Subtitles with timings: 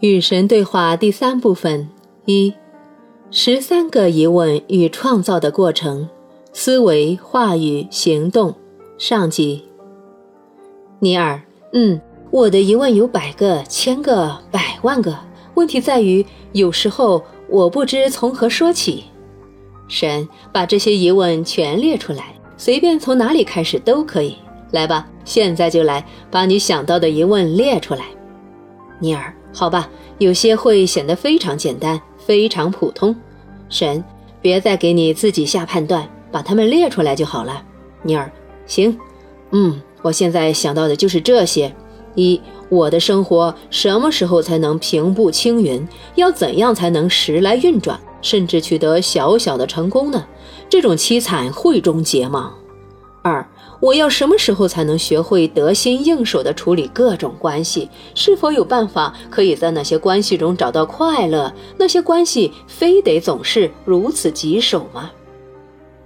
[0.00, 1.86] 与神对话第三部分
[2.24, 2.54] 一，
[3.30, 6.08] 十三个疑问与创造的过程，
[6.54, 8.54] 思维、话语、行动。
[8.96, 9.62] 上集。
[11.00, 11.42] 尼尔，
[11.74, 12.00] 嗯，
[12.30, 15.14] 我的疑问有百个、千个、百万个。
[15.54, 19.04] 问题在于，有时候我不知从何说起。
[19.86, 24.34] 神，把这些疑问全列出来，随便从哪里开始都可以。
[24.70, 28.06] 来吧，现在就来，把你想到的疑问列出来。
[28.98, 33.14] 尼尔，好吧，有些会显得非常简单，非常普通。
[33.68, 34.02] 神，
[34.40, 37.62] 别再给你自己下判断，把它们列出来就好了。
[38.02, 38.30] 尼尔，
[38.66, 38.96] 行，
[39.50, 41.74] 嗯，我现在想到的就是这些：
[42.14, 45.86] 一，我的生活什么时候才能平步青云？
[46.14, 50.24] 要怎样才能时来运转，甚至取得小小的成功呢？
[50.68, 52.54] 这种凄惨会终结吗？
[53.22, 53.46] 二。
[53.80, 57.88] 我要什么时候才能学会得心应手地处理各种关系？
[58.14, 61.52] 是否有办法可以在那些关系中找到快乐？
[61.78, 65.10] 那些关系非得总是如此棘手吗？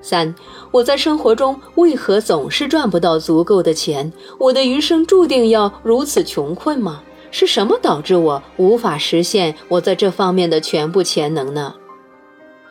[0.00, 0.34] 三，
[0.70, 4.10] 我在生活中为何总是赚不到足够的钱？
[4.38, 7.02] 我的余生注定要如此穷困吗？
[7.30, 11.74] 是什么导致我无法实现我在这方面的全部潜能呢？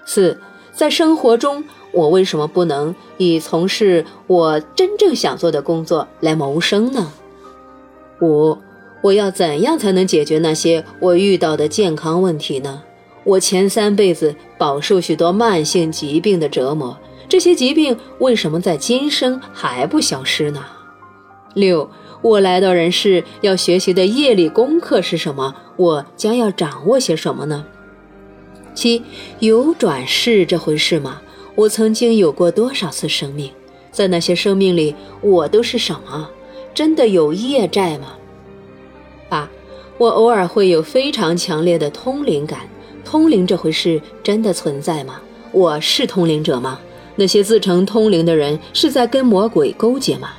[0.07, 0.39] 四，
[0.73, 1.63] 在生活中。
[1.91, 7.11] 我为什么不能以从事我真正想做的工作来谋生呢？
[8.21, 8.57] 五，
[9.01, 12.83] 我要怎样才能解决那些我遇到的健康问题呢？
[13.23, 20.63] 我前三辈子饱受许多慢性疾病的折磨，这些疾病为什么在今生还不消失呢？
[21.53, 21.89] 六，
[22.21, 25.55] 我来到人世要学习的业力功课是什么？
[25.75, 27.65] 我将要掌握些什么呢？
[28.73, 29.03] 七，
[29.39, 31.21] 有转世这回事吗？
[31.57, 33.49] 我曾经有过多少次生命，
[33.91, 36.29] 在那些生命里，我都是什么？
[36.71, 38.13] 真的有业债吗？
[39.27, 39.49] 八，
[39.97, 42.59] 我偶尔会有非常强烈的通灵感，
[43.03, 45.19] 通灵这回事真的存在吗？
[45.51, 46.79] 我是通灵者吗？
[47.15, 50.33] 那些自称通灵的人是在跟魔鬼勾结吗？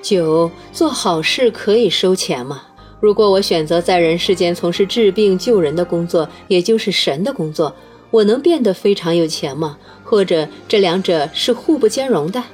[0.00, 2.62] 九，做好事可以收钱吗？
[3.00, 7.74] 如果我选择在人世间从事治病救人的工作，也就是神的工作。
[8.14, 9.76] 我能变得非常有钱吗？
[10.04, 12.44] 或者这两者是互不兼容的？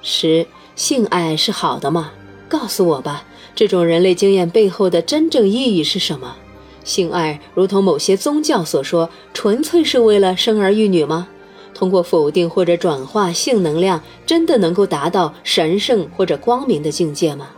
[0.00, 2.12] 十，性爱是好的吗？
[2.48, 3.24] 告诉我吧，
[3.56, 6.36] 这种人类经验背后的真正意义是什么？
[6.84, 11.26] 性爱如同某些宗教所说，纯粹是为了生儿育女吗？
[11.74, 17.48] 通过否定或者转化性能量，真的能够达到神圣或者光明的境界吗？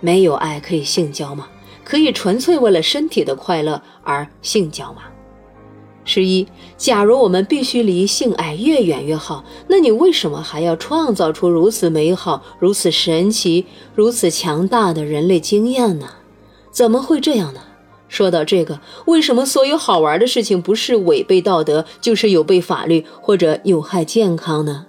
[0.00, 1.48] 没有爱可以性交吗？
[1.82, 5.04] 可以纯粹为了身体的快乐而性交吗？
[6.12, 6.44] 十一，
[6.76, 16.08] 假如我们必须离性爱越远越好，那你为什么还要创造出如此美好、如此神奇、如此强大的人类经验呢？
[16.72, 17.60] 怎么会这样呢？
[18.08, 24.86] 说到这个，为什么所有好玩的事情不是违背道德，就是有悖法律或者有害健康呢？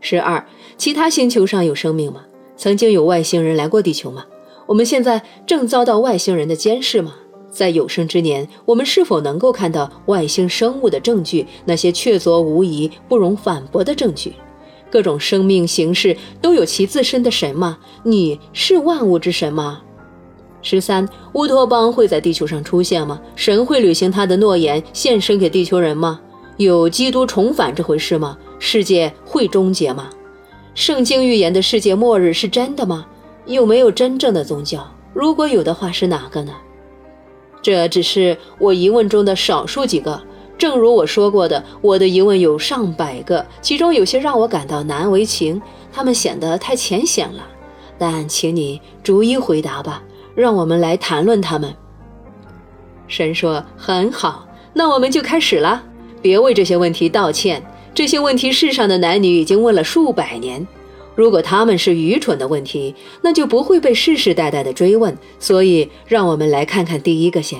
[0.00, 2.20] 十二，其他星球上有生命吗？
[2.56, 4.26] 曾经有外星人来过地球吗？
[4.66, 7.16] 我们现在正遭到外星人的监视吗？
[7.58, 11.44] 在有生之年，我们是否能够看到外星生物的证据？
[11.64, 14.32] 那些确凿无疑、不容反驳的证据？
[14.88, 17.78] 各种生命形式都有其自身的神吗？
[18.04, 19.82] 你是万物之神吗？
[20.62, 23.20] 十三，乌托邦会在地球上出现吗？
[23.34, 26.20] 神会履行他的诺言，献身给地球人吗？
[26.58, 28.38] 有基督重返这回事吗？
[28.60, 30.08] 世界会终结吗？
[30.74, 33.04] 圣经预言的世界末日是真的吗？
[33.46, 34.86] 有没有真正的宗教？
[35.12, 36.52] 如果有的话，是哪个呢？
[37.60, 40.20] 这只是我疑问中的少数几个。
[40.56, 47.46] 正如我说过的，我的疑问有上百个，其中有些让我感到难为情，他们显得太浅显了。
[47.96, 50.02] 但请你逐一回答吧，
[50.34, 51.72] 让我们来谈论他们。
[53.06, 55.82] 神说：“很好，那我们就开始了。
[56.20, 57.62] 别为这些问题道歉，
[57.94, 60.66] 这些问题世上的男女已经问了数百年。”
[61.18, 65.18] 如果他们是愚蠢的问题，那就不会被世世代代的追问。
[65.40, 67.58] 所以，让我们来看看第一个先。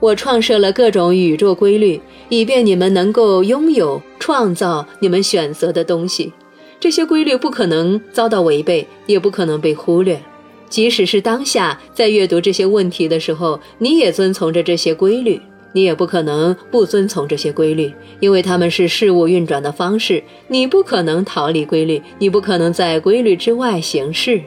[0.00, 6.32] 我创设了各种宇宙规律，以便你们能够拥有、创造你们选择的东西。
[6.80, 10.20] 这些规律不可能遭到违背，也不可能被忽略。
[10.68, 15.40] 即使是当下在阅读这些问题的时候，你也遵从着这些规律。
[15.72, 20.22] 你也不可能不遵从这些规律，因为它们是事物运转的方式。
[20.48, 24.40] 你不可能逃离规律，你不可能在规律之外行事。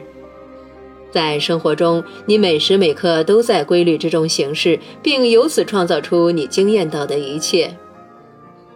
[1.10, 7.74] 在生活中，你每时每刻都在规律之中行事，并由此创造出你经验到的一切。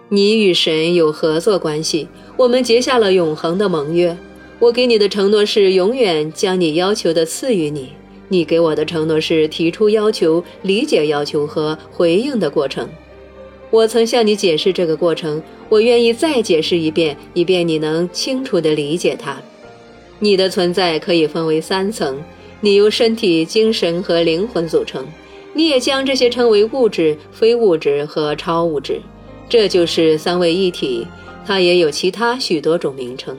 [0.08, 4.16] 你与神有合作关系，我们结下了永恒的盟约。
[4.60, 7.90] 我给你的承诺是永远将你要求的赐予你。
[8.28, 12.88] 你给我的承诺是提出要求、理解要求和回应的过程。
[13.70, 19.36] 我曾向你解释这个过程，我愿意再解释一遍，以便你能清楚地理解它。
[20.18, 22.22] 你的存在可以分为三层，
[22.60, 25.06] 你由身体、精神和灵魂组成。
[25.54, 29.00] 你也将这些称为物质、非物质和超物质，
[29.48, 31.06] 这就是三位一体。
[31.46, 33.36] 它也有其他许多种名称。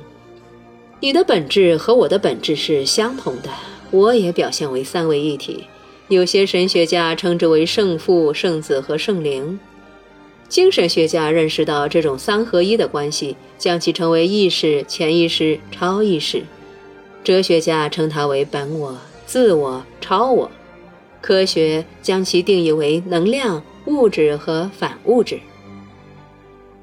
[1.00, 3.50] 你的本质和我的本质是相同的，
[3.91, 5.65] 我也表现为三位一体。
[6.07, 9.59] 有些神学家称之为圣父、圣子和圣灵。
[10.47, 16.41] 精神学家认识到这种三合一的关系，将其称为意识、潜意识、超意识。
[17.24, 18.97] 哲学家称它为本我、
[19.27, 20.50] 自我、超我。
[21.21, 25.39] 科学将其定义为能量、物质和反物质。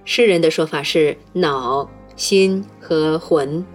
[0.05, 3.67] 诗人的说法是脑、心和魂。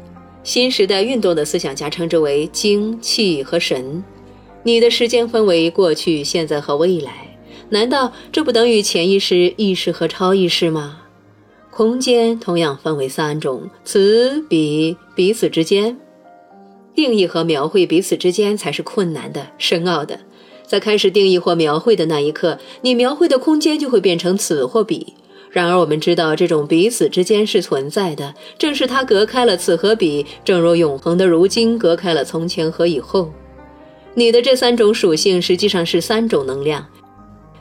[0.44, 4.04] 新时代运动的思想家称之为精、气和神。
[4.64, 7.38] 你的时间分为过去、现在和未来。
[7.70, 11.04] 难道这不等于潜意识、意识和超意识吗？
[11.70, 15.98] 空间同样分为三种：此、彼、彼此之间。
[16.94, 20.20] 定义和描绘彼此之间才是困难的、深奥的。
[20.66, 25.14] 在开始定义或描绘的那一刻，你描绘的空间就会变成此或彼。
[25.52, 33.30] 然而，我们知道这种彼此之间是存在的，正是它隔开了此和彼，正如永恒的如今隔开了从前和以后。
[34.14, 36.86] 你的这三种属性实际上是三种能量。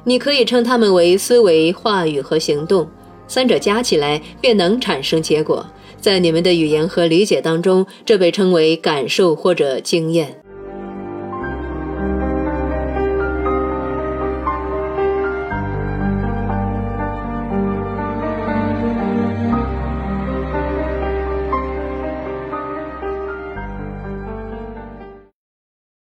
[0.04, 2.88] 你可以称它们为思维、话语和行动，
[3.26, 5.66] 三者加起来便能产生结果。
[6.00, 10.40] 在你们的语言和理解当中，这被称为感受或者经验。